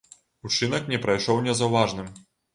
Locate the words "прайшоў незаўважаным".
1.03-2.11